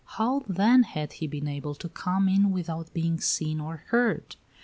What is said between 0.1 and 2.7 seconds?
How then had he been able to come in